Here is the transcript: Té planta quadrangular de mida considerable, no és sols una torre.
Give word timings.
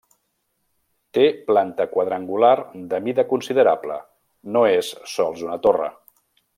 Té 1.17 1.25
planta 1.49 1.87
quadrangular 1.91 2.55
de 2.95 3.03
mida 3.09 3.29
considerable, 3.35 4.01
no 4.57 4.67
és 4.75 4.93
sols 5.17 5.49
una 5.49 5.63
torre. 5.69 5.97